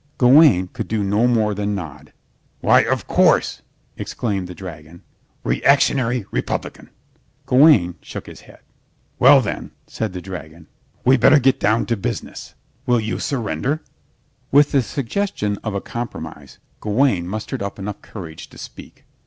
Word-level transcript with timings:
Gawaine 0.17 0.65
could 0.65 0.87
do 0.87 1.03
no 1.03 1.27
more 1.27 1.53
than 1.53 1.75
nod. 1.75 2.11
"Why, 2.61 2.79
of 2.81 3.05
course," 3.05 3.61
exclaimed 3.97 4.47
the 4.47 4.55
dragon, 4.55 5.03
"reactionary 5.43 6.25
Republican." 6.31 6.89
Gawaine 7.45 7.93
shook 8.01 8.25
his 8.25 8.41
head. 8.41 8.61
"Well, 9.19 9.41
then," 9.41 9.69
said 9.85 10.13
the 10.13 10.19
dragon, 10.21 10.65
"we'd 11.05 11.19
better 11.19 11.37
get 11.37 11.59
down 11.59 11.85
to 11.85 11.95
business. 11.95 12.55
Will 12.87 12.99
you 12.99 13.19
surrender?" 13.19 13.83
With 14.51 14.71
the 14.71 14.81
suggestion 14.81 15.59
of 15.63 15.75
a 15.75 15.81
compromise 15.81 16.57
Gawaine 16.79 17.27
mustered 17.27 17.61
up 17.61 17.77
enough 17.77 18.01
courage 18.01 18.49
to 18.49 18.57
speak. 18.57 19.05